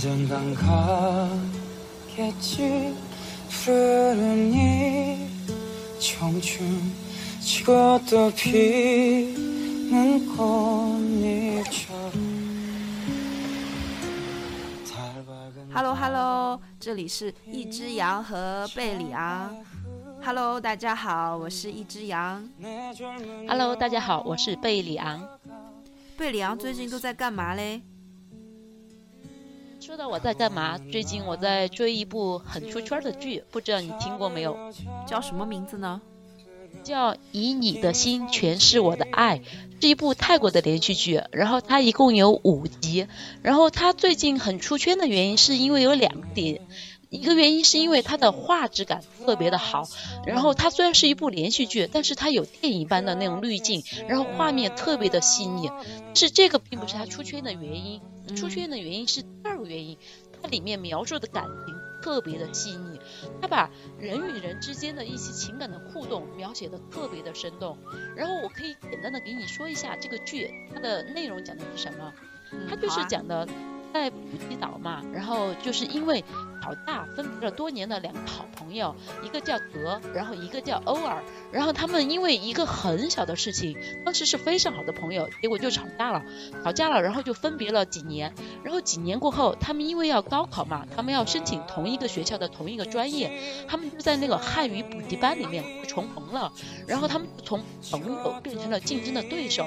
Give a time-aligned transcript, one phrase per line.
[0.00, 0.54] 언젠간
[2.14, 2.96] 가겠지
[3.50, 5.28] 푸른 이
[6.00, 6.94] 청춘
[7.40, 9.44] 지고 또 피는
[10.34, 12.12] 꽃잎처럼
[14.88, 19.54] 달 밝은 Hello Hello，这里是一只羊和贝里昂。
[20.24, 22.48] Hello，大家好，我是一只羊。
[23.46, 25.28] Hello，大家好，我是贝里昂。
[26.16, 27.82] 贝里昂最近都在干嘛嘞？
[29.91, 34.57] 说到我在干嘛，最近我在追一部很出圈的剧，不知道你听过没有？
[35.05, 35.99] 叫什么名字呢？
[36.81, 39.39] 叫《以你的心诠释我的爱》，
[39.81, 43.05] 是一部泰国的连续剧，然后它一共有五集。
[43.41, 46.61] 然后它最近很出圈的原因是因为有两个点，
[47.09, 49.83] 一个原因是因为它的画质感特别的好，
[50.25, 55.69] 然后它虽然是一部连续剧，但是它有电影般的那种滤镜，然后画面特别的细腻。
[56.13, 57.99] 是这个并不是它出圈的原因，
[58.35, 59.97] 出圈的原因是第二个原因，
[60.41, 62.99] 它里面描述的感情特别的细腻，
[63.41, 63.69] 它把
[63.99, 67.77] 人与人之间的一些情感的互动描写的特别的生动。
[68.15, 72.13] 然后我可以简单的给你说一下这个剧它的内容讲的是什么，
[72.69, 73.47] 它就是讲的
[73.93, 74.17] 在普
[74.49, 76.23] 吉岛嘛，然后就是因为
[76.61, 83.75] 吵架分别了多年的两个好朋友，一个叫德，然后一个叫欧尔，然后他们因为一个很小的事情，
[84.05, 86.23] 当时是非常好的朋友，结果就吵架了，
[86.63, 96.51] 吵架了，然后就分别了几年，然后几年过后，他们因为要高考嘛，他们要申请同一个学校的同一个专业，他们就在那个汉语补习班里面重逢了，
[96.87, 99.65] 然后他们从朋友变成了竞争的对手。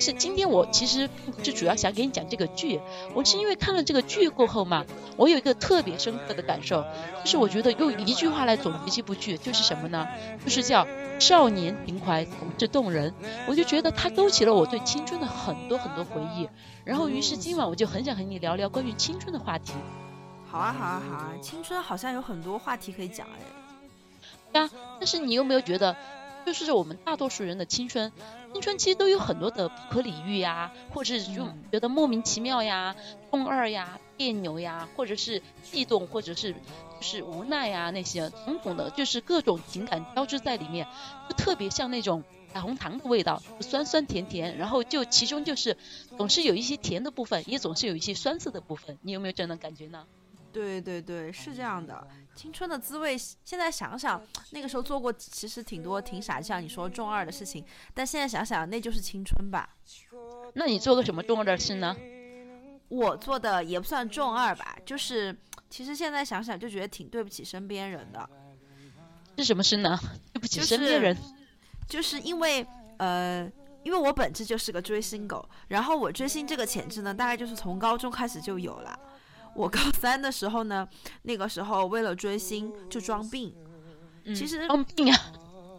[0.00, 2.80] 是今天我其实并不是主要想给你讲这个剧，
[3.14, 4.84] 我是因为看了这个剧过后嘛，
[5.16, 6.84] 我有一个特别深刻的感受，
[7.24, 10.08] 就是我觉得用一句话来总结这部剧就是什么呢？
[10.44, 10.86] 就是叫
[11.18, 13.14] 少年情怀总是动人。
[13.46, 16.48] 我就觉得它勾起了我对青春的很多很多回忆，
[16.84, 19.72] 然后于是今晚我就很想和你聊聊关于青春的话题。
[20.50, 23.40] 好啊好啊好啊，青春好像有很多话题可以讲哎。
[24.52, 25.96] 对啊但是你有没有觉得，
[26.46, 28.12] 就是我们大多数人的青春，
[28.52, 32.96] 青春期都有很多的不可理喻呀，或者是就嗯觉得莫名其妙呀、
[33.30, 40.86] 中二呀、别扭呀，或者是悸动，或者是就是无奈呀那些种种的，就是各种情感交织在里面，
[41.28, 45.76] 就特别像那种彩虹糖的味道，酸酸甜甜，然后就其中就是
[46.16, 50.06] 总是有一些甜的部分，也总是有一些酸涩的部分，你有没有这样的感觉呢？
[50.52, 52.06] 对对对，是这样的。
[52.34, 59.76] 青春的滋味，现在想想，那个时候做过其实挺多挺傻，像你说中二的事情，但现在想想，那就是青春吧。
[60.54, 61.96] 那你做过什么中二的事呢？
[62.88, 65.36] 我做的也不算中二吧，就是
[65.68, 68.28] 其实现在想想就觉得挺对不起身边人的，
[69.38, 69.98] 是什么事呢？
[70.32, 71.16] 对不起就是身边人。
[71.88, 72.66] 就是因为
[72.98, 73.50] 呃，
[73.82, 78.98] 因为我本质就是个追星狗，然后我追星这个潜质呢，大概就是从高中开始就有了。
[79.54, 80.88] 我高三的时候呢，
[81.22, 83.54] 那个时候为了追星就装病，
[84.24, 85.18] 嗯其实装病啊，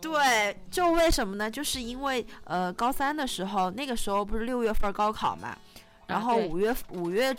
[0.01, 1.49] 对，就为什么呢？
[1.49, 5.57] 就是因为呃，高三的时候，那个时候不是六月份高考嘛，
[6.07, 7.35] 然后五月五月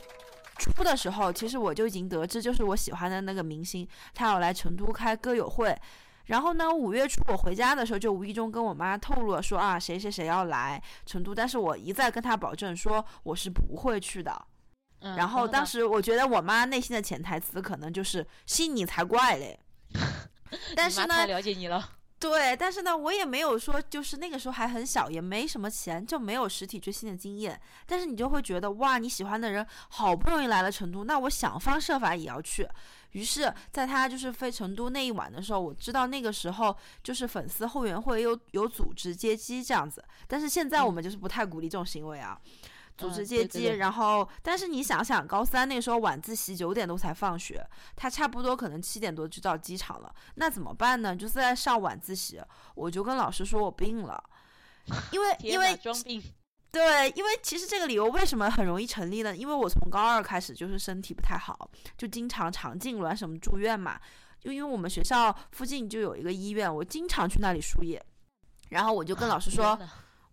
[0.59, 5.77] 初的时候，其实我就已经得知，就是我喜欢的那个明星，他要来成都开歌友会。
[6.27, 14.47] 然后呢，五月初我回家的时候，就无意中跟我妈透露了说啊，谁谁谁要来成都，但是我一再跟他保证说我是不会去的。
[15.03, 19.59] 嗯然后当时我觉得我妈内心的潜台词可能就是信你才怪嘞。
[20.77, 21.83] 但是呢太，了解你了，
[22.19, 27.61] 对，但是呢，我也没有说，就是那个时候还很小，也没什么钱，就没有实体追星的经验。
[27.87, 32.69] 但是你就会觉得，哇，你喜欢的人好不容易来了成都，那我想方设法也要去。
[33.13, 42.39] 于是，在他就是飞成都那一晚的时候，我知道那个时候就是粉丝后援会有有组织接机这样子，但是现在我们就是不太鼓励这种行为啊。
[42.97, 47.65] 组织嗯接机，对对对然后，但是你想想，高三那时候晚自习九点多才放学，
[47.97, 51.15] 他差不多可能七点多就到机场了，那怎么办呢？
[51.17, 52.41] 就是在上晚自习，
[52.75, 54.23] 我就跟老师说我病了，
[55.13, 56.23] 因为因为装病，
[56.71, 59.37] 对，因为其实这个理由为什么很容易成立呢？
[59.37, 64.01] 因为我从高二开始就是身体不太好，就经常肠痉挛什么住院嘛。
[64.41, 68.05] 就因为我们学校附近就有一个医院，我经常去那里输液，
[68.71, 69.79] 然后我就跟老师说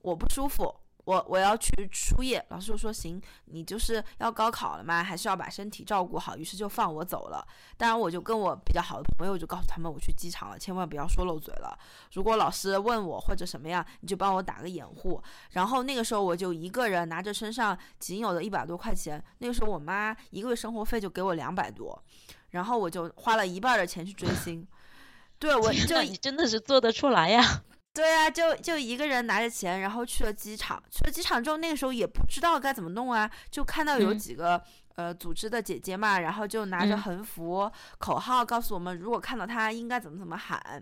[0.02, 0.74] 我不舒服，
[1.10, 2.46] 我我要去输液。
[2.50, 7.44] 老师就说行，你就是要高考了嘛，还是要把身体照顾好，于是就放我走了。
[7.78, 11.76] 当然，我就跟我比较好的朋友就告诉他们我去机场了，千万不要说漏嘴了。
[12.14, 15.20] 如果老师问我或者什么样，你就帮我打个掩护。
[15.54, 22.00] 然后那个时候我就一个人拿着身上仅有的一百多块钱，那个时候我妈一个月生活费就给我两百多，
[22.52, 24.68] 然后我就花了一半的钱去追星。
[25.40, 27.64] 对，我 就天哪你真的是做得出来呀！
[27.94, 30.82] 对啊，就就一个人拿着钱，然后去了机场。
[30.90, 34.62] 去了机场之后，那个时候也不知道该怎么弄啊，就看到有嗯几个、
[34.96, 40.82] 呃组织的姐姐嘛，然后就拿着嗯横幅、口号告诉我们，如果看到他应该怎么怎么喊。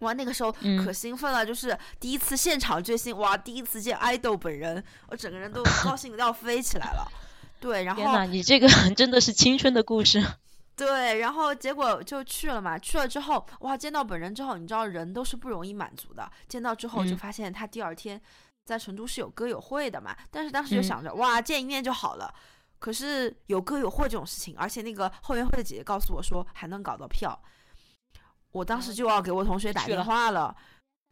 [0.00, 7.10] 哇，那个时候嗯可兴奋了，就是第一次现场追星，哇，第一次见爱豆本人，我整个人都高兴的要飞起来了。
[7.60, 10.22] 对，然后天呐，你这个 真的是青春的故事。
[10.76, 12.76] 对，然后结果就去了嘛。
[12.78, 16.28] 去了之后，哇，见到本人之后，你知道人都是不容易满足的。
[16.48, 18.20] 见到之后就嗯发现他第二天
[18.64, 20.16] 在成都是有歌友会的嘛。
[20.30, 22.34] 但是当时就嗯想着，哇，见一面就好了。
[22.80, 27.40] 可是有歌友会这种事情，而且那个后援会的姐姐告诉我说还能搞到票，
[28.50, 30.54] 我当时哦就要给我同学打电话了。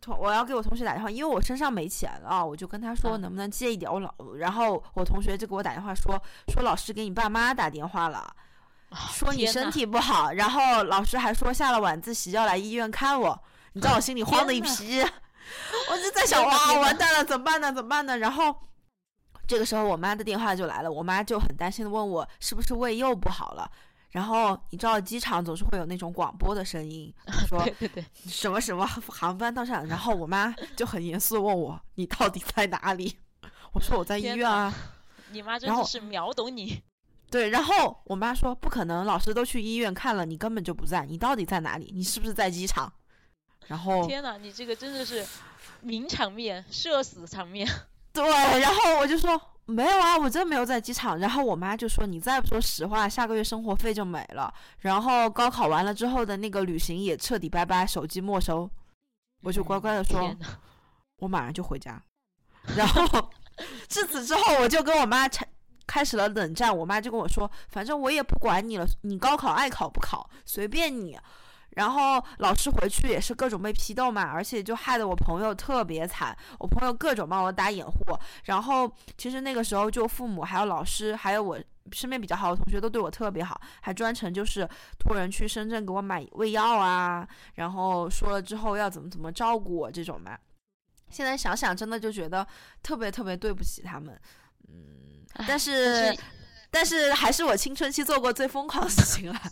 [0.00, 3.88] 同我要给我同学打电话，因为我身上没钱了，我就跟他说啊能不能借一点。
[3.91, 8.35] 我老，然后我同学就给我打电话说说老师给你爸妈打电话了。
[9.12, 13.38] 说你身体不好，然后老师还说下了晚自习要来医院看我，
[13.72, 15.00] 你知道我心里慌的一批，
[15.90, 18.18] 我就在想哇完蛋了怎么办呢怎么办呢？
[18.18, 18.54] 然后
[19.46, 23.70] 这个时候我妈的电话就来了，我妈就很担心的问我是不是胃又不好了。
[24.10, 27.12] 然后你知道机场总是会有那种广播的声音，
[27.48, 27.66] 说
[28.28, 33.18] 什么什么航班到站，然后我妈就很严肃地问我你到底在哪里？
[33.72, 34.72] 我说我在医院啊。
[35.30, 36.82] 你妈真的是秒懂你。
[37.32, 41.90] 对，然后我妈说不可能，老师都去医院看了，你根本就不在，你到底在哪里？
[41.94, 42.93] 你是不是在机场？
[43.69, 45.26] 然后天呐，你这个真的是
[45.81, 47.67] 名场面，社死场面。
[48.12, 48.23] 对，
[48.61, 51.19] 然后我就说没有啊，我真没有在机场。
[51.20, 54.52] 然后我妈就说你再不说实话，下个月生活费就没了。
[54.81, 58.69] 然后高考完了之后的那个旅行也彻底拜拜，手机没收。
[59.43, 60.37] 我就乖乖的说
[61.20, 61.99] 我马上就回家。
[62.76, 63.31] 然后
[63.88, 65.46] 至此之后，我就跟我妈开
[65.87, 66.76] 开始了冷战。
[66.76, 71.19] 我妈就跟我说，反正我也不管你了，你高考爱考不考随便你。
[71.76, 77.94] 然后老师回去也是各种被批斗嘛，而且就害得我朋友特别惨，我朋友各种帮我打掩护。
[78.44, 81.58] 然后其实那个时候就父母还有老师还有我
[81.90, 84.69] 身边比较好的同学都对我特别好，还专程就是
[84.99, 90.37] 托人去深圳给我买胃药啊，然后说了之后要怎么怎么照顾我这种嘛。
[91.08, 92.46] 现在想想，真的就觉得
[92.82, 94.20] 特别特别对不起他们，
[94.69, 95.12] 嗯，
[95.46, 96.17] 但是
[96.70, 99.40] 但是还是我青春期做过最疯狂的事情了。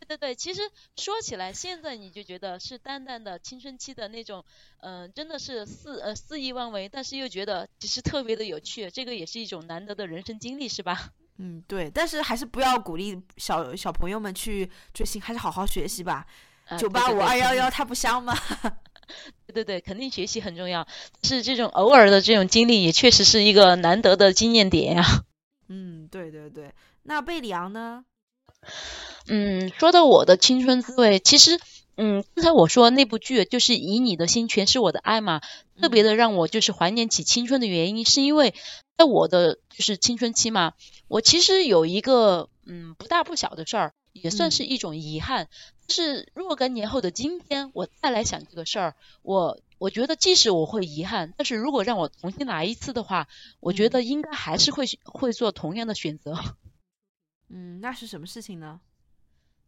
[0.00, 0.62] 对对对，其实
[0.96, 4.44] 说起来，现在你就觉得是淡淡的青春期的那种，
[4.80, 11.10] 嗯、真的是肆呃肆意妄为，但是又觉得其实特别的有趣，这个也是一种难得的人生经历，是吧？
[11.36, 16.26] 嗯，对，但是还是不要鼓励小小朋友们去追星，还是好好学习吧。
[16.66, 18.36] 啊九八五二幺，幺，它不香吗？
[19.50, 20.86] 对对对，肯定学习很重要，
[21.22, 25.04] 是这种偶尔的这种经历，也确实是一个难得的经验点呀、
[25.68, 26.72] 嗯，对对对。
[27.02, 28.04] 那贝里昂呢？
[29.26, 31.58] 嗯，说到我的青春滋味，其实，
[31.96, 35.40] 嗯，刚才我说那部剧就是以你的心诠释我的爱嘛，
[35.80, 38.54] 特别的让我就是怀念起青春的原因，是因为
[38.98, 40.74] 在我的就是青春期嘛，
[41.08, 45.48] 我其实有一个嗯不大不小的事儿，也算是一种遗憾。
[45.86, 53.28] 但是若干年后的今天，我再来想这个事儿，我我觉得即使我会遗憾，但是如果让我重新来一次的话，
[53.60, 56.36] 我觉得应该还是会会做同样的选择。
[57.48, 58.80] 嗯，那是什么事情呢？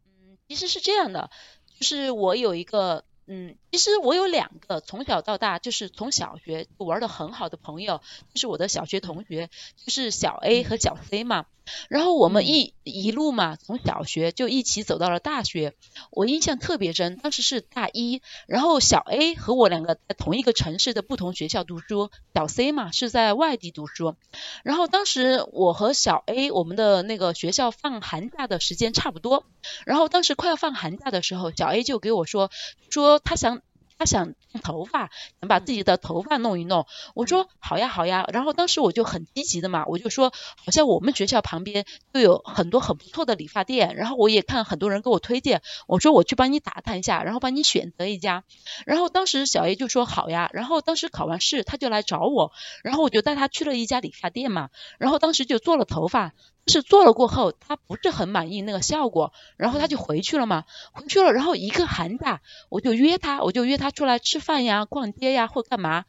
[0.06, 1.30] 嗯其实是这样的，
[1.78, 8.00] 就是我有一个，嗯，其实我有两个从小到大就是从小学就玩的很好的朋友，
[8.32, 11.46] 就是我的小学同学，就是小 A 和小 C 嘛。
[11.88, 15.74] 然后我们一、一路嘛，从小学就一起走到了大学。
[16.10, 24.16] 我印象特别深，当时是大一，然后小 A 和我两个在同一个城市的不同学校读书，小 C 嘛是在外地读书。
[24.64, 29.44] 然后当时我和小 A 我们的那个学校放寒假的时间差不多，
[29.86, 32.50] 然后当时快要放寒假的时候，小 A 就给我说，
[32.90, 33.62] 说他想
[33.98, 36.86] 他想弄头发，想把自己的头发弄一弄。
[37.14, 48.42] 我说好呀好呀，然后当时我就很积极的嘛，我就说好像我们学校旁边就有很多很不错的理发店，然后我也看很多人给我推荐，我说我去帮你打探一下，然后帮你选择一家。
[48.86, 52.52] 然后当时小 A 就说好呀，然后当时考完试他就来找我，
[52.82, 56.32] 然后我就带他去了一家理发店嘛，然后当时就做了头发。
[56.66, 66.04] 是做了过后，他不是很满意那个效果，然后他就回去了嘛，回去了，然后一个寒假，我就约他，我就约他出来吃饭呀、逛街呀或干嘛，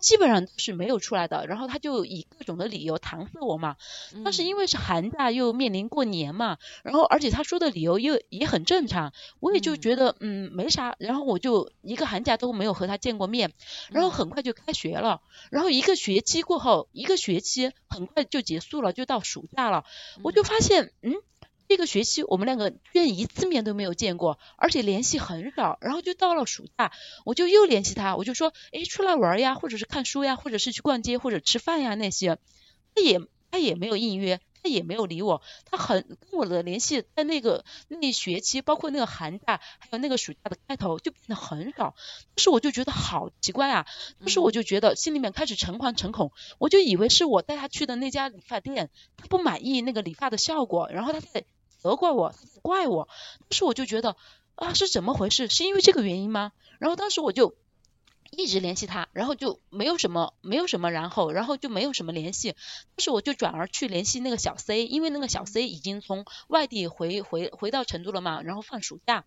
[0.00, 3.76] 基本上都是没有出来的，然后他就以各种的理由搪塞我嘛。
[4.24, 13.52] 但是因为是寒假又面临过年嘛，然后而且他说的理由又也很正常，我也就嗯觉得嗯没啥，然后我就一个寒假都没有和他见过面，
[13.90, 19.84] 然后很快就开学了，然后一个学期过后，一个学期很快就结束了，就到暑假了，
[20.22, 21.14] 我就发现嗯。
[21.68, 25.76] 这个学期我们两个居然一次面都没有见过，而且联系很少。
[25.82, 26.92] 然后就到了暑假，
[27.24, 32.38] 我就又联系他，我就说，诶，出来玩呀，或者是看书呀，或者是去逛街或者吃饭呀那些，
[32.94, 33.20] 他也
[33.50, 41.94] 他也没有应约，他他也没有理我，他很跟我的联系在那个那一学期，包括那个寒假，还有那个暑假的开头就变得很少。
[42.34, 43.86] 当时我就觉得好奇怪啊，
[44.18, 51.44] 当时我就觉得心里面开始诚惶诚恐，我就以为是我带他去的那家理发店，他不满意那个理发的效果，然后他在
[51.78, 53.08] 责怪我，怪我。
[53.48, 54.16] 当时我就觉得
[54.56, 55.48] 啊，是怎么回事？
[55.48, 56.52] 是因为这个原因吗？
[56.78, 57.54] 然后当时我就。
[58.30, 62.54] 一直联系他，然后就没有什么，没有什么，然后，然后就没有什么联系。
[62.94, 69.24] 但是我就转而去联系那个小 C，因为那个小 C 已经从外地回回回到成都了嘛，然后放暑假。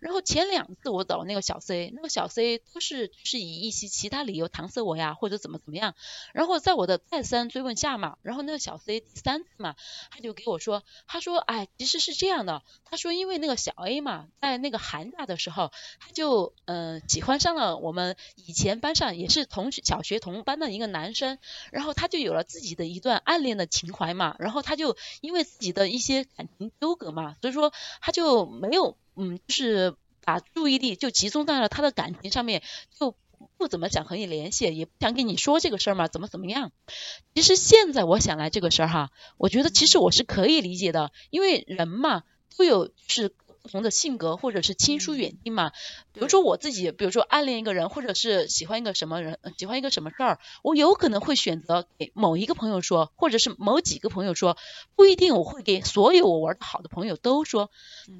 [0.00, 5.94] 然后前两次我找那个小 C，那个小 C 都是就是以一些其他理由搪塞我呀，或者怎么怎么样。
[6.32, 9.76] 然后在我的再三追问下嘛，然后那个小 C 第三次嘛，
[10.10, 18.16] 他就给我说，他说，哎，其实是这样的，他说因为那个小 A 嘛，在那个寒假的时候，他就嗯喜欢上了我们。
[18.46, 21.38] 以前班上也是同学小学同班的一个男生，
[21.72, 29.94] 然后他就有了自己的一段暗恋的情怀嘛，然后他就因为自己的一些感情纠葛嘛，所以说他就没有嗯，就是
[30.24, 32.62] 把注意力就集中在了他的感情上面，
[32.98, 33.14] 就
[33.56, 36.72] 不怎么想和你联系，也不想跟你说这个事儿嘛，怎么怎么样。
[37.34, 42.24] 其实现在我想来这个事儿哈，我觉得其实我是可以理解的，因为人嘛
[42.56, 43.34] 都有是。
[43.62, 45.70] 不同的性格或者是亲疏远近嘛，
[46.12, 54.56] 比如说我自己，比如说暗恋一个人，或者是喜欢一个什么人，喜欢一个什么事儿，我有可能会选择给某一个朋友说，或者是某几个朋友说，
[54.96, 57.70] 不一定我会给所有我玩的好的朋友都说。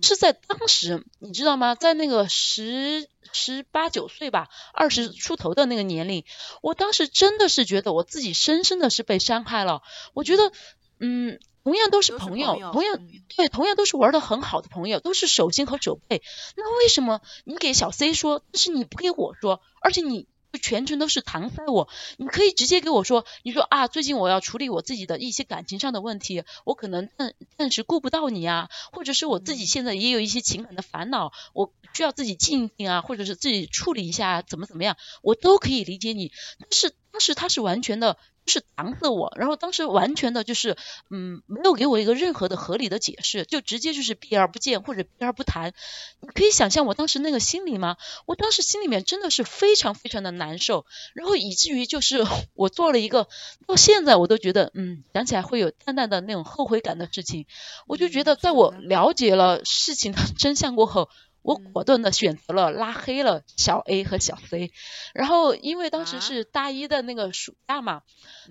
[0.02, 1.74] 是在当时，你知道吗？
[1.74, 6.24] 在那个十十八九岁吧，二十出头的那个年龄，
[6.62, 9.82] 我当时真的是觉得我自己深深的是被伤害了。
[10.12, 10.52] 我觉得，
[10.98, 11.40] 嗯。
[11.62, 12.98] 同样都是朋友，同样
[13.36, 16.22] 对，同样都是玩的很好的朋友，都是手心和手背。
[16.56, 20.26] 那为什么你给小 C 说，但是你不给我说，而且你
[20.62, 21.88] 全程都是搪塞我？
[22.16, 36.32] 你可以直接给我说，你说啊，最近我要处理我自己的一些感情上的问题，我可能暂暂时顾不到你啊，或者是我自己现在也有一些情感的烦恼，我需要自己静一静啊，或者是自己处理一下，怎么怎么样，我都可以理解你。
[36.58, 38.16] 但是当时他是完全的。
[38.46, 40.74] 就是搪塞我，然后当时完全的就是，
[41.10, 45.74] 嗯，没有给我一个任何的合理的解释，就直接就是避而不见或者避而不谈。
[46.20, 47.98] 你可以想象我当时那个心理吗？
[48.24, 52.24] 我当时心里面真的是非常非常的难受，然后以至于就是
[52.54, 53.28] 我做了一个
[53.66, 57.44] 到现在我都觉得，嗯，想起来会有淡淡的那种后悔感的事情。
[57.86, 61.10] 我就觉得在我了解了事情的 真相过后。
[61.42, 64.72] 我果断的选择了拉黑了小 A 和小 C，
[65.14, 68.02] 然后因为当时是大一的那个暑假嘛，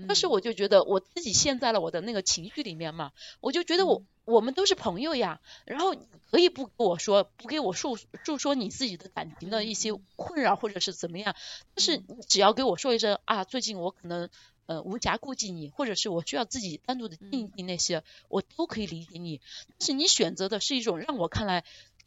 [0.07, 5.95] 当时我就觉得我自己陷在了我的那个情绪里面嘛，我就觉得我我们都是朋友呀，然后
[6.31, 11.35] 可以不跟我说，不给我诉诉说你自己的感情的一些困扰或者是怎么样，
[11.75, 14.29] 但是你只要给我说一声啊，最近我可能
[14.65, 19.41] 呃无暇顾及你，或者是我需要自己单独的静一静那些，我都可以理解你，
[19.77, 21.63] 但是你选择的是一种让我看来。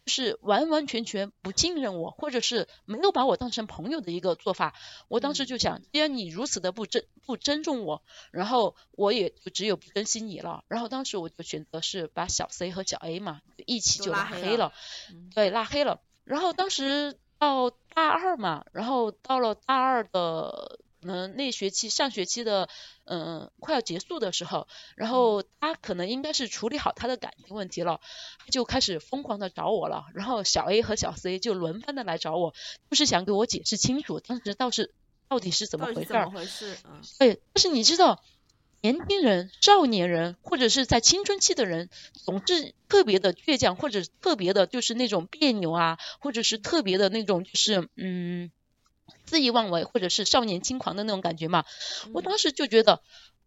[0.07, 4.75] 是完完全全不信任我，或者是没有把我当成朋友的一个做法。
[5.09, 10.65] 我当时就想，既然你如此的不尊不尊重我，然后我也就只有不珍惜你了。
[10.69, 14.73] 然后当时我就选择是把小 C 和小 A 嘛一起就拉黑了，
[15.35, 16.01] 对，拉黑了。
[16.25, 20.79] 然后当时到大二嘛，然后到了大二的。
[21.05, 22.69] 嗯，那学期上学期的，
[23.05, 28.01] 嗯，快要结束的时候，然后他可能应该是处理好他的感情问题了，
[28.51, 30.05] 就开始疯狂的找我了。
[30.15, 32.55] 然后小 A 和小 C 就轮番的来找我，
[32.89, 34.95] 就是想给我解释清楚当时倒是
[35.29, 36.25] 到底是怎么回事儿。
[36.25, 36.77] 怎么回事？
[37.19, 38.23] 对，但是你知道，
[38.81, 41.91] 年轻人、少年人或者是在青春期的人，
[42.25, 48.53] 总是特别的倔强，或者特别的就是那种别扭啊，或者是特别的那种就是嗯。
[49.27, 51.65] 肆意妄为，或者是少年轻狂的那种感觉嘛？
[52.13, 53.03] 我当时就觉得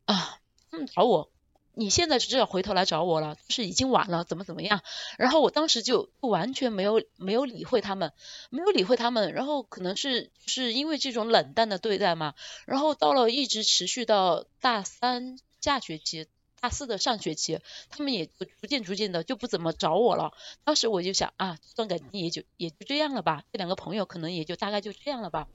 [0.05, 0.39] 啊，
[0.71, 1.29] 他们找我，
[1.73, 4.81] 你现在是要回头来找我了，就是已经晚了，怎么怎么样？
[5.17, 8.13] 然后我当时就完全没有没有理会他们，
[8.49, 9.33] 没有理会他们。
[9.33, 12.33] 然后可能是是因为这种冷淡的对待嘛。
[12.65, 16.27] 然后到了一直持续到大三下学期。
[16.59, 17.59] 大四的上学期，
[17.89, 20.33] 他们也就逐渐逐渐的就不怎么找我了。
[20.63, 25.47] 当时我就想啊，这段感情也就也就这样了吧，这两个朋友可能也就大概就这样了吧。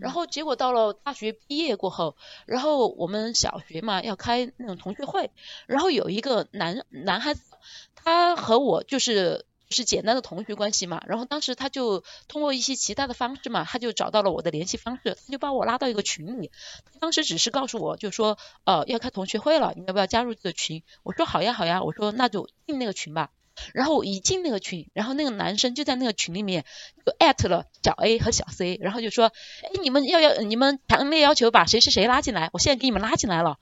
[0.00, 5.30] 然后结果到了大学毕业过后，然后我们小学嘛要开那种同学会，
[5.66, 7.42] 然后有一个男男孩子，
[7.94, 9.44] 他和我就是。
[9.74, 16.50] 是简单的同学关系嘛，然后当时他就通过一些其他的方式嘛，他就找到了我的联系方式，他就把我拉到一个群里。
[17.00, 20.82] 当时只是告诉我，就说呃要开同学会了，你要不要加入这个群？
[21.02, 23.30] 我说好呀好呀，我说那就进那个群吧。
[23.72, 26.64] 然后我一进那个群，然后那个男生就在那个群里面
[27.06, 33.58] 就艾特了小 A 和小 C，然后就说，哎你们要要你们强烈要求把谁谁谁拉进来，我现在给你们拉进来了。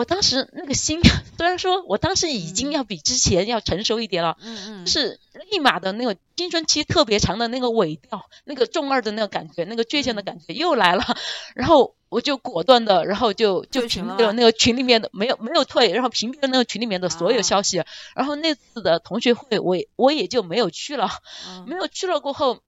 [0.00, 0.98] 我当时那个心，
[1.36, 11.04] 虽然说我当时已经要比之前要成熟一点了，嗯嗯，是立马的那个青春期特别长的那个尾调，那个中二的那个感觉，那个倔强的感觉又来了，
[11.54, 17.42] 然后我就果断的，然后就就屏蔽了那个群里面的没有没有退，然后屏蔽了那个群里面的所有啊。
[17.42, 21.10] 消息，然后那次的同学会我也我也就没有去了，
[21.46, 21.64] 嗯。
[21.68, 22.60] 没有去了过后，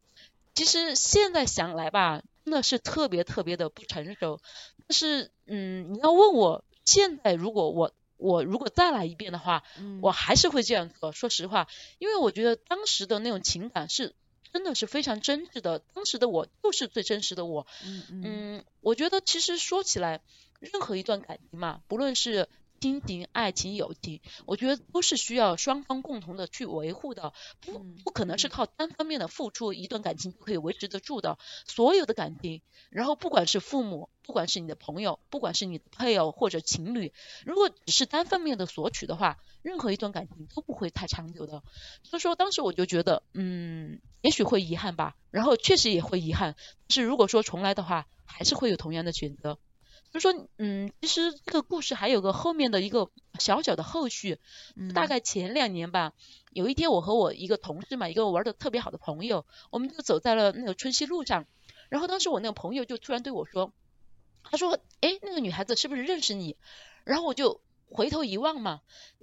[0.55, 4.39] 其实现在想来吧，真的是特别特别的不成熟。
[4.87, 11.13] 但是，嗯，你要问我现在如果我我如果再来一遍的话，嗯我还是会这样做。
[11.13, 14.15] 说实话，因为我觉得当时的那种情感是
[14.53, 17.67] 真的是非常真挚的，当时的我就是最真实的我。
[17.85, 20.21] 嗯嗯嗯，我觉得其实说起来，
[20.61, 22.49] 任何一段感情嘛，不论是
[22.83, 31.39] 亲情、爱情、友情，我觉得都是需要双方共同的去维护的，不嗯不可能是嗯靠单方面的付出，一段感情就可以维持得住的。
[31.65, 32.61] 所有的感情，
[32.91, 37.13] 然后不管是父母，不管是你的朋友，不管是你的配偶或者情侣，
[37.47, 41.63] 如果只是单方面的索取的话，任何一段感情都不会太长久的。
[42.03, 46.57] 所以说，当时我就觉得，嗯，也许会遗憾吧，然后确实也会遗憾。
[46.89, 49.59] 但是如果说重来的话，还是会有同样的选择。
[50.13, 54.39] 所以说，嗯，其实这个故事还有个后面的一个小小的后续，
[54.77, 56.13] 嗯大概前两年吧，
[56.53, 61.47] 有一天我和我一个同事嘛，一个玩的特别好的朋友，我们就走在了那个春熙路上，
[61.89, 63.73] 然后当时我那个朋友就突然对我说，
[64.45, 66.57] 他说，哎，那个女孩子是不是认识你？
[67.05, 68.81] 然后我就回头一望嘛，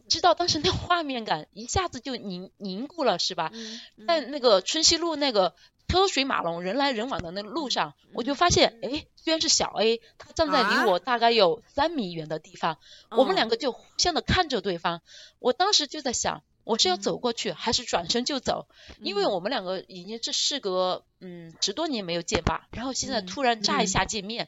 [0.07, 3.51] 知道当时那画面感一下子就凝凝固了，是吧？
[3.53, 5.53] 嗯在那个春熙路那个
[5.89, 10.69] 车水马龙、人来人往的那个路上，我就发现，哎，居然是小 A，他站在啊。
[10.69, 12.77] 离我大概有三米远的地方，
[13.09, 13.35] 我们嗯。
[13.35, 15.01] 两个就互相的看着对方。
[15.39, 17.01] 我当时就在想，我是要嗯。
[17.01, 18.67] 走过去，还是转身就走？
[19.01, 19.31] 因为嗯。
[19.31, 23.87] 我们两个已经这事隔嗯十多年没有见吧，然后现在嗯突然乍一嗯。
[23.87, 24.47] 下见面，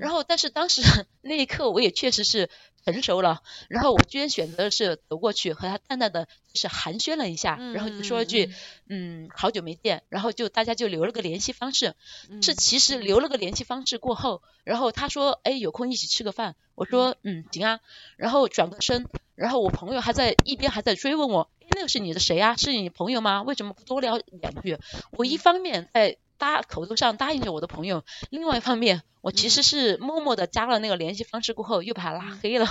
[0.00, 0.82] 然嗯后但是当时
[1.22, 2.50] 那一刻我也确实是
[2.84, 8.46] 成熟了，然后我居然选择的是走过去和他淡淡的就是寒暄了一下，然后就说了句
[8.88, 11.94] 嗯嗯好久没见，然后就大家就留了个联系方式。
[12.28, 16.56] 嗯是其实留了个联系方式过后，然后他说，哎，有空一起吃个饭。
[16.74, 17.80] 我说，嗯，行啊。
[18.16, 22.56] 然后转个身，然后我朋友还在一边还在追问我，哎，那个是你的谁啊？
[22.56, 23.42] 是你朋友吗？
[23.42, 24.78] 为什么不多聊两句？
[25.12, 32.66] 我一方面在答口头上答应着我的朋友，另外一方面我其实是默默的加了那个联系方式过后，又把他拉黑了。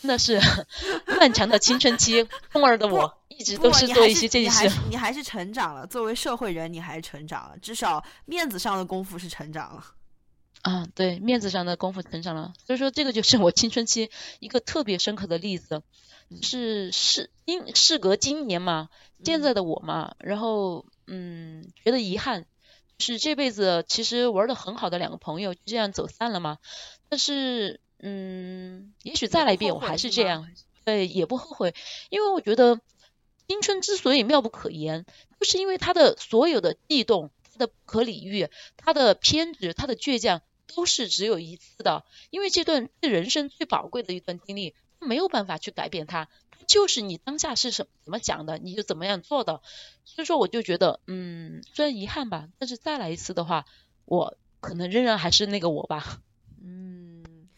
[0.00, 0.40] 真的是
[1.06, 4.68] 漫长的青春期，空儿的我一直都是做一些这些你还。
[4.68, 9.84] 是 你还是成长了，作为社会人，你还是成长了，至少面子上的功夫是成长了。
[10.62, 15.82] 啊，对，面子上的功夫成长了，所以说这个就是我青春期一个特别深刻的例子，
[16.40, 18.88] 是是因事隔今年嘛，
[19.24, 22.46] 现在的我嘛，然后嗯，觉得遗憾，
[22.98, 26.58] 是这辈子其实玩的很好的两个朋友就这样走散了嘛，
[27.08, 30.48] 但是嗯，也许再来一遍我还是这样，
[30.84, 31.74] 对，也不后悔，
[32.10, 32.80] 因为我觉得
[33.48, 35.04] 青春之所以妙不可言，
[35.38, 40.42] 就是因为它的所有的悸动、它的不可理喻、它的偏执、它的倔强，
[40.74, 42.04] 都是只有一次的。
[42.30, 49.60] 因为这段是人生最宝贵的一段经历，没有办法去改变它，它就是你当下是什怎么想的，你就怎么样做的。
[50.04, 53.66] 所以说，我就觉得，嗯，虽然遗憾吧，但是再来一次的话，
[54.04, 56.20] 我可能仍然还是那个我吧。
[56.62, 57.48] 嗯，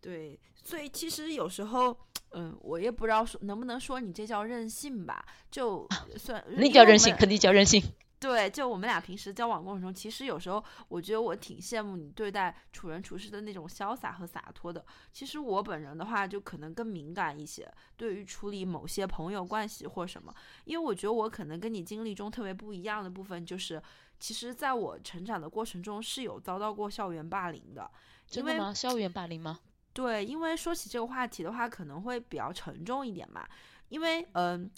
[0.00, 1.96] 对，所以其实有时候，
[2.32, 7.82] 嗯，我也不知道说能不能说你这叫任性吧，就算那叫任性，肯定叫任性。
[8.22, 14.84] 对，就我们俩平时交往过程中，其实有时候我觉得我挺羡慕你对待处人处事的那种潇洒和洒脱的。
[15.12, 20.32] 其实我本人的话，就可能更敏感一些，对于处理某些朋友关系或什么，
[20.64, 23.82] 因为我觉得我可能跟你经历中特别不一样的部分，就是
[24.20, 27.90] 其实在我成长的过程中是有遭到过校园霸凌的。
[28.28, 28.72] 真的吗？
[28.72, 29.58] 校园霸凌吗？
[29.92, 33.46] 对，因为说起这个话题的话，可能会比较沉重一点嘛。
[33.88, 34.70] 因为嗯、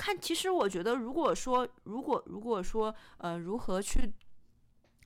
[0.00, 4.10] 看，其实我觉得，如果说，如果如果说，呃，如何去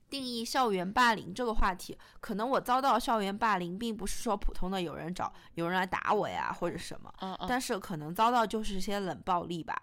[0.08, 7.46] 定义校园霸凌这个话题，可能我遭到校园霸凌，并不是说普通的有人找有人来打我呀，或者什么，嗯嗯。
[7.48, 9.82] 但是可能遭到就是一些冷暴力吧，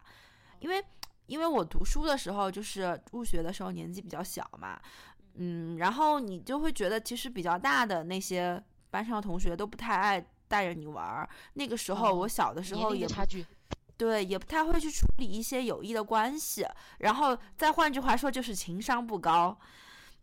[0.59, 0.81] 因为
[1.25, 4.79] 因为我读书的时候就是入学的时候年纪比较小嘛，
[5.33, 11.27] 嗯，然后你就会觉得其实比较大的那些班上的同学都不太爱带着你玩儿。
[11.55, 13.45] 那个时候哦我小的时候也差距。
[14.01, 16.65] 对，也不太会去处理一些有益的关系，
[16.97, 19.55] 然后再换句话说就是情商不高。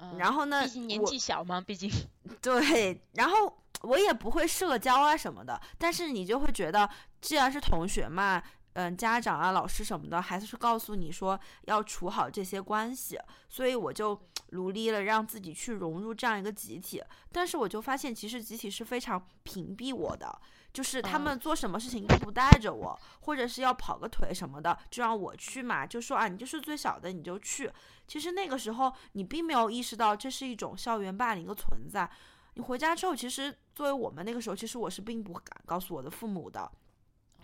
[0.00, 1.88] 嗯然后呢毕竟年纪小嘛，毕竟。
[2.42, 13.16] 对，然后我也不会社交啊什么的，但是你就会觉得，既然是同学嘛，嗯，家长啊、老师什么的，还是告诉你说要处好这些关系，
[13.48, 17.00] 所以我就努力了，让自己去融入这样一个集体。
[17.30, 20.36] 但是我就发现，其实集体是非常屏蔽我的，
[20.72, 27.70] 就是他们做什么事情都不带着我，或者是要跑个腿什么的，就让我去嘛，就说啊，你就是最小的，你就去。
[28.07, 32.09] 其实那个时候你并没有意识到这是一种校园霸凌的存在。
[32.54, 36.70] 你回家之后，其实作为我们那个时候，其实我是并不敢告诉我的父母的。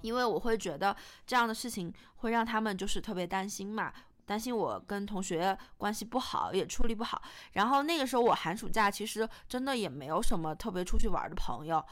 [0.00, 0.94] 因为我会觉得
[1.26, 3.90] 这样的事情会让他们就是特别担心嘛，
[4.26, 7.22] 担心我跟同学关系不好，也处理不好。
[7.52, 11.82] 然后那个时候我寒暑假其实真的也没有什么特别出去玩的朋友，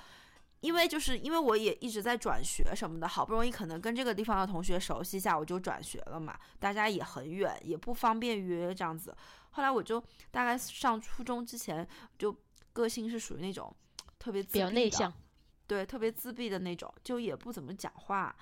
[0.62, 6.38] 因为就是因为我也一直在转学什么的，好不容易可能跟这个地方的同学熟悉一下，我就转学了嘛。
[6.60, 9.14] 大家也很远，也不方便约这样子。
[9.50, 12.34] 后来我就大概上初中之前，就
[12.72, 13.74] 个性是属于那种
[14.20, 15.12] 特别比较内向。
[15.66, 18.34] 对，特别自闭的那种，就也不怎么讲话。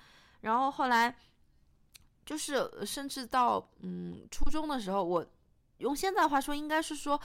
[0.42, 1.16] 然后后来，
[2.26, 5.24] 就是甚至到嗯初中的时候，我
[5.78, 7.18] 用现在话说，应该是说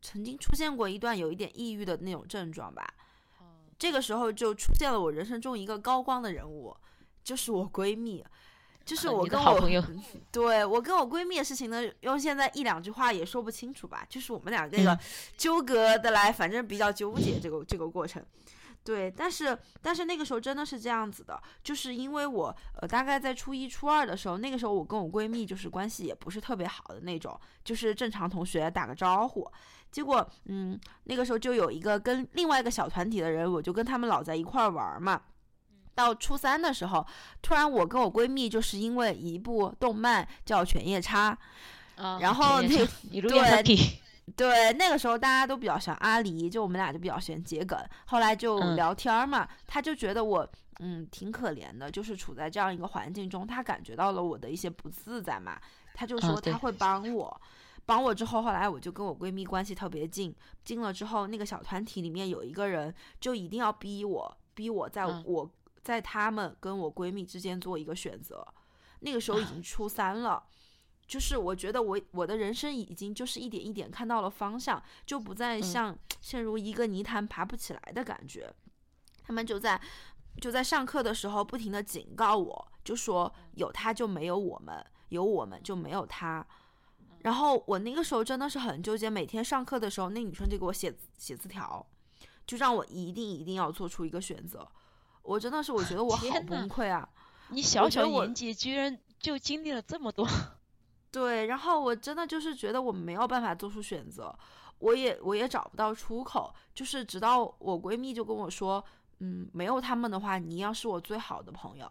[0.00, 2.94] 曾经出现过一段有一点抑郁的那种症状吧。
[3.78, 6.76] 这个时候就出现了我人生中一个高光的人物，
[7.22, 8.24] 就是我闺蜜，
[8.84, 9.60] 就是我跟我
[10.32, 14.04] 对我跟我闺蜜的事情呢，用现在一两句话也说不清楚吧。
[14.08, 14.98] 就是我们俩那个
[15.36, 18.24] 纠葛的来，反正比较纠结这个这个过程。
[18.84, 29.46] 对，但是但是那个时候真的是这样子的，就是因为我呃大概在初一初二的时候，那个时候我跟我闺蜜就是关系也不是特别好的那种，就是正常同学打个招呼。
[29.90, 35.20] 结果嗯那个时候就有一个跟另外一个小团体的人，我就跟他们老在一块儿玩嘛。
[35.94, 37.06] 到初三的时候，
[37.42, 41.36] 突然我跟我闺蜜就是因为一部动漫叫《犬夜叉》，
[42.20, 42.86] 然后那
[43.62, 44.00] 对。
[44.36, 47.78] 对，那个时候大家都比较喜欢阿狸，就我们俩就比较喜欢桔梗。
[48.06, 50.48] 后来就聊天嘛，他就觉得我
[50.80, 55.60] 嗯挺可怜的，就是处在这样一个环境中，他感觉到了我的一些不自在嘛，
[55.94, 57.40] 他就说他会帮我，
[57.86, 65.50] 帮我之后，后来我就跟我闺蜜关系特别近，近了之后，那个小团体里面有一个人就一定要逼我，逼我在我
[65.82, 68.46] 在他们跟我闺蜜之间做一个选择。
[69.00, 70.42] 那个时候已经初三了。
[71.08, 78.52] 就是我觉得我我的人生已经就是一点一点看到了方向，就不再像陷入一个泥潭爬不起来的感觉。
[79.24, 79.80] 他们就在
[80.38, 86.46] 就在上课的时候不停的警告我，就说有他就没有我们，有我们就没有他。
[87.22, 91.84] 然后我那个时候真的是很纠结，每天上课的时候，那女生就给我写写字条，
[92.46, 94.68] 就让我一定一定要做出一个选择。
[95.22, 97.08] 我真的是我觉得我好崩溃啊！
[97.48, 100.28] 你小小年纪居然就经历了这么多。
[101.10, 104.36] 对，然后我真的就是觉得我没有办法做出选择，
[104.78, 108.84] 我也我也找不到出口，就是直到我闺蜜就跟我说，
[109.20, 111.90] 嗯，没有他们的话，你要是我最好的朋友。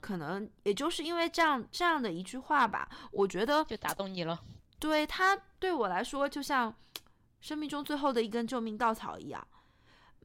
[0.00, 4.38] 可能也就是因为这样这样的一句话吧，我觉得就打动你了。
[4.78, 6.74] 对他对我来说，就像
[7.40, 9.46] 生命中最后的一根救命稻草一样。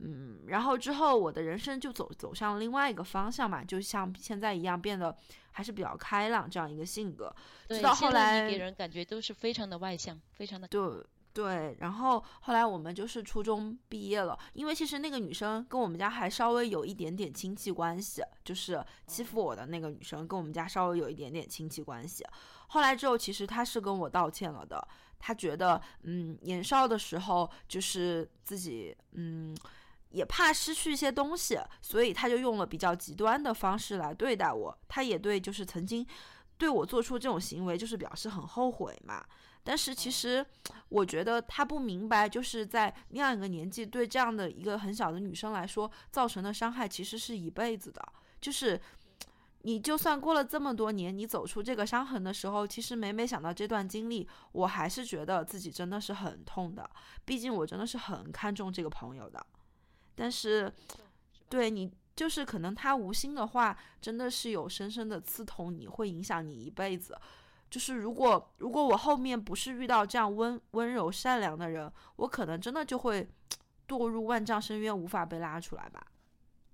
[0.02, 5.14] 嗯，然后之后我的人生就走走向另外一个方向嘛，就像现在一样，变得
[5.52, 7.36] 还是比较开朗这样一个性格。
[7.68, 10.82] 直到后来给人感觉都是非常的外向，非常的对
[11.34, 11.76] 对。
[11.82, 22.26] 然后后来我们就是初中毕业了，因为其实那个女生跟我们家还稍微有一点点亲戚关系，就是欺负我的那个女生跟我们家稍微有一点点亲戚关系。
[22.68, 24.88] 后来之后，其实她是跟我道歉了的，
[25.20, 29.54] 她觉得嗯年少的时候就是自己嗯。
[30.10, 34.78] 也怕失去一些东西，所以他就用了比较极端的方式来对待我。
[34.88, 36.06] 他也对，就是曾经
[36.58, 39.26] 对我做出这种行为，就是表示很后悔嘛。
[39.64, 40.44] 但是其实
[40.88, 48.02] 我觉得他不明白，就是在那样一个年纪，对这样的一个很小的女生来说，造成的伤害其实是一辈子的。
[48.42, 48.80] 就是
[49.64, 56.90] 你就算过了这么多年，你走出这个伤痕的时候，其实每每想到这段经历，我还是觉得自己真的是很痛的。
[57.26, 59.46] 毕竟我真的是很看重这个朋友的。
[60.20, 60.70] 但是，
[61.48, 67.18] 对你就是可能他无心的话，真的是有深深的刺痛你，会影响你一辈子。
[67.70, 73.26] 就是如果如果我后面不是遇到这样温温柔善良的人，我可能真的就会
[73.88, 76.06] 堕入万丈深渊，无法被拉出来吧。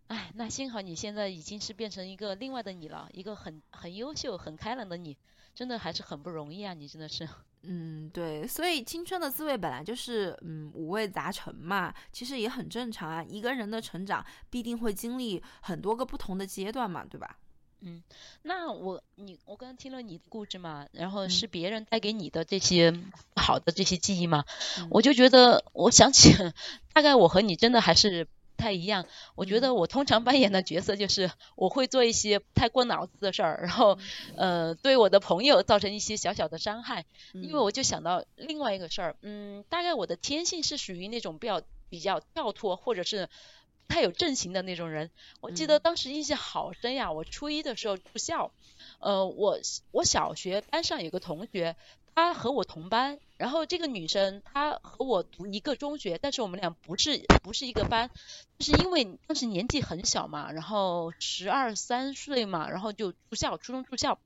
[0.08, 5.18] 哎，那幸好你现在已经是变成一个另外的你了，一个很很优秀、很开朗的你，
[5.56, 6.76] 真的还是很不容易啊！
[6.76, 7.28] 你真的是。
[7.68, 13.24] 嗯，对，所以青春的滋味本来就是嗯五味杂陈嘛，其实也很正常啊。
[13.24, 17.40] 一个人的成长必定会经历很多个不同的阶段嘛，对吧？
[17.82, 18.04] 嗯，
[18.44, 22.94] 那我你我刚刚听了你的故事嘛，然后是别人带给你的这些
[23.36, 24.46] 好的这些记忆嘛，
[24.92, 26.36] 我就觉得我想起
[26.94, 28.28] 大概我和你真的还是。
[28.66, 29.06] 太一样。
[29.36, 34.00] 我觉得我通常扮演的角色就是我会做一些太过脑子的事儿，然后
[34.38, 37.06] 呃对我的朋友造成一些小小的伤害。
[37.34, 43.30] 因为我就想到另外一个事儿，嗯，大概我的天性是属于那种比较比较跳脱或者是
[43.88, 45.12] 太有阵型的那种人。
[45.42, 48.52] 我记得当时印象好深呀，我初一的时候住校，
[49.00, 49.60] 呃，我
[49.92, 51.76] 我小学班上有个同学。
[52.16, 58.10] 她和我同班，然后这个女生她和我读一个中学，但是我们俩不是不是一个班，
[58.58, 64.20] 就是因为当时年纪很小嘛，然后十二三岁嘛，然后就住校，初中住校，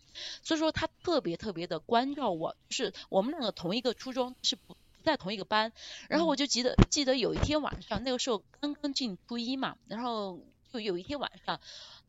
[0.43, 5.73] 所以说她特别特别的关照我，就是我们两个同一个初中，是不不在同一个班，
[6.10, 10.39] 然后我就记得记得有一天晚上，那个时候刚刚进初一嘛，然后
[10.71, 11.60] 就有一天晚上，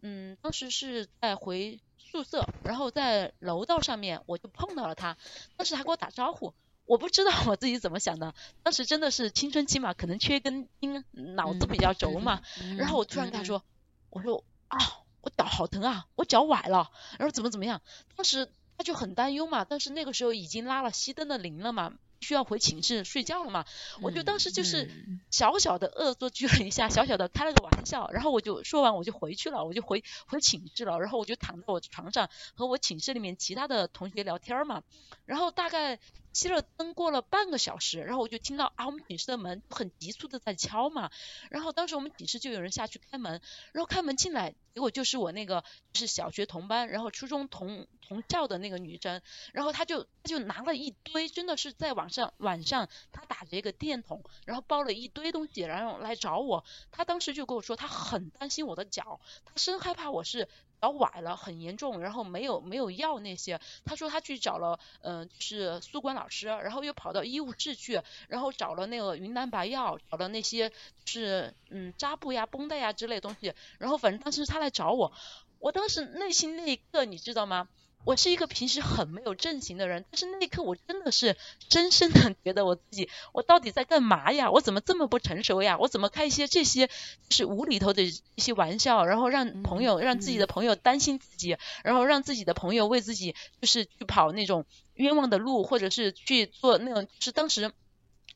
[0.03, 1.81] 嗯，当时是在回。
[2.13, 5.17] 宿舍，然后在楼道上面，我就碰到了他。
[5.57, 8.35] 当时他给我打招呼，我不知道我自己怎么想的。
[8.65, 12.43] 当时真的是青春期嘛，可能缺根筋，脑子比较轴嘛。
[12.77, 13.63] 然后我突然跟他说
[14.11, 14.77] ：“我说啊，
[15.21, 17.81] 我脚好疼啊，我脚崴了。”然后怎么怎么样？
[18.17, 19.65] 当时他就很担忧嘛。
[19.65, 21.93] 但是那个时候已经拉了熄灯的铃了嘛。
[22.21, 23.65] 需要回寝室睡觉了嘛？
[24.03, 24.89] 我就当时就是
[25.31, 34.83] 小小的恶作剧了一下， 小小的开了个玩笑，然后我就说完我就回去了，我就回回寝室了，然后我就躺在我床上和我寝室里面其他的同学聊天嘛，
[35.25, 35.99] 然后大概
[36.33, 41.11] 熄了灯过了半个小时，然后我就听到啊我们寝室的门很急促的在敲嘛，
[41.51, 43.41] 然后当时我们寝室就有人下去开门，
[43.73, 45.65] 然后开门进来，结果就是我那个
[45.95, 47.87] 是小学同班，然后初中同。
[48.11, 56.65] 同校的那个女生，然后她就她就拿了一堆，真的是在晚上晚上，她打着一个电筒，然后包了一堆东西，然后来找我。
[56.91, 60.49] 她当时就跟我说，她很担心我的脚，她生害怕我是。
[60.81, 70.73] 脚崴了，很严重，然后没有没有药那些，他说他去找了，嗯，就是宿管老师，然后又跑到医务室去，然后找了那个云南白药，找了那些
[71.05, 75.13] 是嗯扎布呀、绷带呀之类东西，然后反正当时他来找我，
[75.59, 77.69] 我当时内心那一刻你知道吗？
[78.05, 81.37] 我是一个平时很没有正形的人，但是那一刻我真的是
[81.69, 84.51] 深深的 觉得我自己，我到底在干嘛呀？
[84.51, 85.77] 我怎么这么不成熟呀？
[85.79, 97.71] 我怎么开一些这些就是无厘头的一些玩笑，然后让朋友让自己的朋友担心自己，然后让自己的朋友为自己就是去跑那种冤枉的路，或者是去做那种就是当时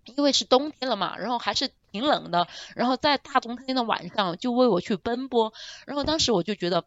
[0.04, 5.54] 因为是冬天了嘛，然后还是挺冷的，然后在大冬天的晚上就为我去奔波，
[5.86, 6.84] 然后当时我就觉得。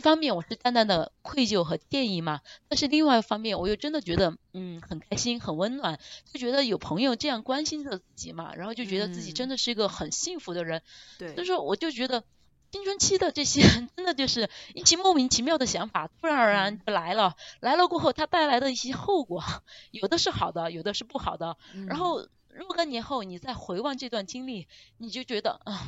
[0.00, 10.80] 一方面我是淡淡的愧疚和歉意嘛，但是另外一方面我又真的觉得，嗯，很开心，很温暖，就觉得有朋友这样关心着自己嘛，然后就觉得自己真的是一个很幸福的人。
[11.18, 12.24] 对，所以说我就觉得
[12.70, 13.60] 青春期的这些
[13.94, 19.44] 真的就是一些莫名其妙的想法，突然而然就来了，来了过后它带来的一些后果，
[19.90, 21.58] 有的是好的，有的是不好的。
[21.86, 25.86] 然后若干年后你再回望这段经历，你就觉得啊。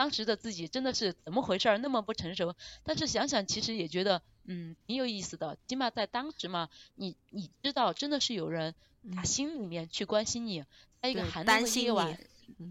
[0.00, 2.56] 当时的自己真的是怎么回事儿，那么不成熟。
[2.84, 5.58] 但是想想，其实也觉得，嗯，挺有意思的。
[5.68, 8.74] 起码在当时嘛，你你知道，真的是有人
[9.14, 10.64] 打心里面去关心你，
[11.02, 12.18] 在一个寒冬的夜晚，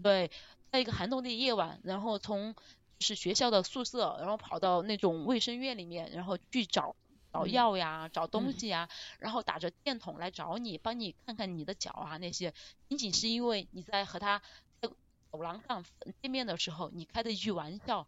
[0.02, 0.28] 对，
[0.72, 2.56] 在一个寒冬的夜晚，然后从
[2.98, 6.96] 是学校的宿舍，然后跑到那种卫生院里面，然后去找
[7.32, 8.88] 找药呀，找东西呀，
[9.20, 12.52] 然后打着电筒来找你，帮你看看你的脚啊那些，
[12.88, 14.42] 仅仅是因为你在和他。
[15.30, 15.84] 走廊上
[16.20, 18.06] 见面的时候，你开的一句玩笑，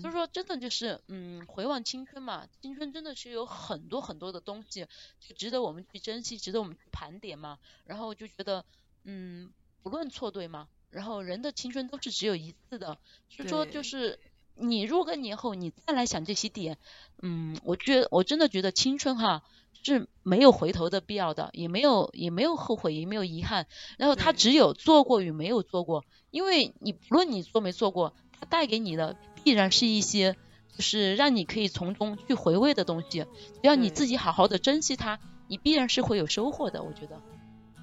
[0.00, 4.86] 所以说真的就是，嗯，回望青春嘛，青春真的是有很多很多的东西，
[5.18, 7.58] 就值得我们去珍惜，值得我们去盘点嘛。
[7.84, 8.64] 然后就觉得，
[9.04, 9.52] 嗯，
[9.82, 14.18] 不论错对嘛，然后人的青春都是只有一次的，所以说就是
[14.60, 16.78] 你若干年后你再来想这些点，
[17.22, 19.42] 嗯，我觉我真的觉得青春哈。
[19.82, 23.66] 是没有回头的必要的，也没有也没有后悔，也没有遗憾。
[23.96, 30.36] 然后他只有做过与没有做过，因为你不论你做没做过，他带给你的必然是一些
[30.76, 33.20] 就是让你可以从中去回味的东西。
[33.22, 35.18] 只要你自己好好的珍惜它，
[35.48, 36.82] 你必然是会有收获的。
[36.82, 37.18] 我觉得。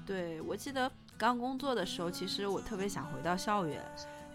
[0.06, 3.84] 对，我记得刚工作的时候，其实我特别想回到校园。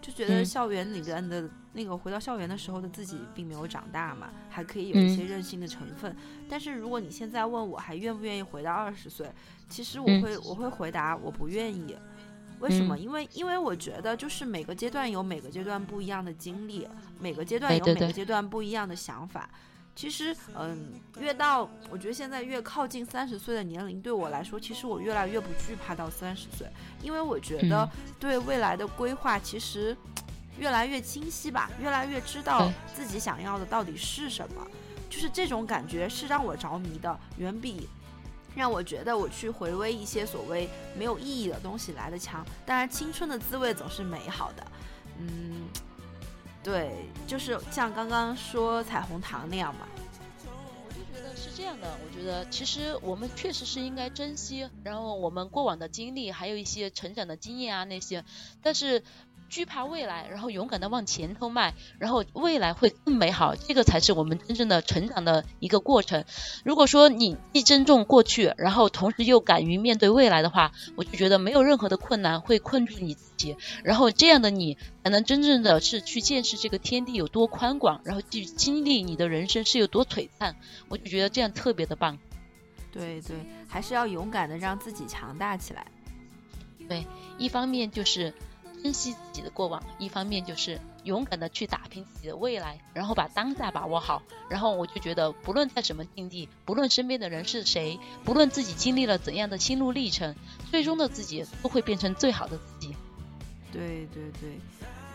[0.04, 6.14] 就觉得校园里边的那个回到校园的时候的自己并没有长大嘛，还可以有一些任性的成分。
[6.50, 9.32] 但是如果你现在问我还愿不愿意回到二十岁，
[9.70, 11.96] 其实我会我会回答我不愿意。
[12.60, 12.98] 为什么？
[12.98, 16.86] 因为因为我觉得就是每个阶段有每个阶段不一样的经历，
[17.20, 19.50] 每个阶段有每个阶段不一样的想法。
[19.96, 26.68] 其实，嗯，越到我觉得现在越靠近三十岁的年龄，对我来说，其实我越来越不惧怕到三十岁，
[27.02, 27.88] 因为我觉得
[28.20, 29.96] 对未来的规划其实
[30.58, 34.68] 越来越清晰吧，越来越知道自己想要的到底是什么，
[35.12, 37.88] 就是这种感觉是让我着迷的，远比
[38.56, 42.44] 让我觉得我去回味一些所谓没有意义的东西来的强。
[42.66, 44.68] 当然，青春的滋味总是美好的，
[45.20, 45.68] 嗯。
[46.64, 46.92] 对，
[47.28, 49.88] 就是像刚刚说彩虹糖那样嘛。
[50.46, 58.24] 我就觉得是这样的，我觉得其实我们确实是应该珍惜，然后我们过往的经历，还有一些成长的经验啊那些，
[58.62, 59.04] 但是。
[59.54, 66.26] 惧怕未来，然后勇敢的往前头迈，然后未来会更美好，这个才是我们真正的成长的一个过程。
[66.66, 80.56] 如果说你既珍重过去，然后同时又敢于面对未来的话，我就觉得没有任何的困难会困住你自己，然后这样的你才能真正的是去见识这个天地有多宽广，然后去经历你的人生是有多璀璨。
[80.90, 82.18] 我就觉得这样特别的棒。
[82.92, 83.38] 对对，
[83.68, 85.86] 还是要勇敢的让自己强大起来。
[86.90, 87.06] 对，
[87.38, 88.34] 一方面就是。
[88.84, 94.22] 珍惜自己的过往，一方面就是勇敢的去打拼自己的未来，然后把当下把握好。
[94.50, 100.36] 然后我就觉得，不论在什么境地，不论身边的人是谁，不论自己经历了怎样的心路历程，
[100.70, 102.94] 最终的自己都会变成最好的自己。
[103.72, 104.60] 对对对，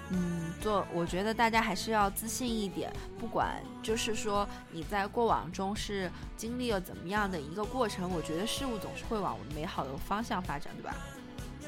[0.08, 10.96] 嗯，做我觉得大家还是要自信一点，不管就是说你在过往中是经历了怎么样的一个过程，我觉得事物总是会往美好的方向发展，对吧？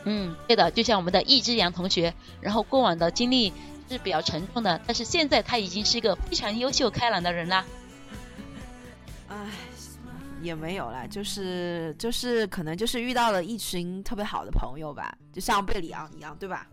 [0.04, 3.52] 嗯，对的，就像我们的易之阳同学，然后过往的经历
[3.88, 7.64] 是比较沉重的，但是现在他已经是一个非常优秀、开朗的人啦。
[9.28, 9.36] 唉，
[10.42, 16.66] 也没有啦，就是就是可能就是遇到了一群特别好的朋友吧，就像贝里昂一样，对吧？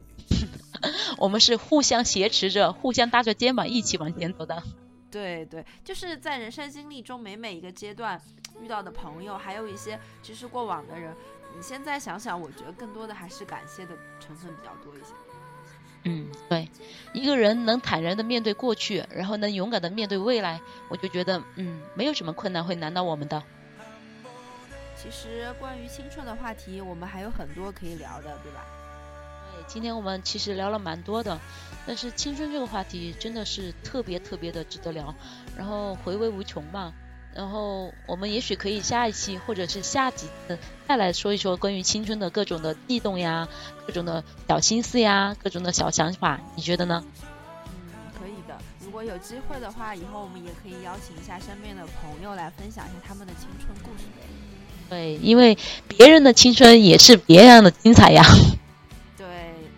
[1.17, 4.61] 我们是互相挟持着、互相搭着肩膀一起往前走的。
[5.09, 8.21] 对对，就是在人生经历中每每一个阶段
[8.61, 11.13] 遇到的朋友，还有一些其实过往的人。
[11.55, 15.13] 你现在想想，我觉得更多的还是感谢的成分比较多一些。
[16.03, 16.69] 嗯，对，
[17.13, 23.41] 一个人能坦然的面对过去，然后能勇敢的面对未来，我就觉得，嗯，没有什么困难会难倒我们的。
[24.95, 28.65] 其实关于青春的话题，我们还有很多可以聊的，对吧？
[29.53, 31.37] 对，今天我们其实聊了蛮多的，
[31.85, 35.13] 但是青春这个话题真的是特别特别的值得聊，
[35.57, 36.93] 然后回味无穷嘛。
[37.37, 43.47] 然后我们也许可以下一期或者是下几次再来说一说关于青春的各种的悸动呀，
[43.85, 47.03] 各种的小心思呀，各种的小想法，你觉得呢？
[47.67, 48.57] 嗯，可以的。
[48.83, 54.05] 如果有机会的话，以后我们也可以邀请一下身边的朋友来分享一下他们的青春故事。
[54.89, 55.55] 对，因为
[55.87, 58.23] 别人的青春也是别样的精彩呀。
[59.15, 59.27] 对，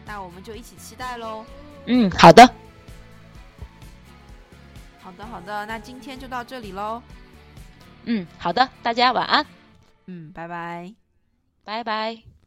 [0.06, 1.44] 那我们就一起期待喽。
[1.88, 2.50] 嗯，好的。
[5.02, 7.04] 好的，好的，那今天就到这里喽。
[8.12, 9.46] 嗯，好的，大家晚安。
[10.08, 10.96] 嗯，拜拜，
[11.64, 12.39] 拜拜。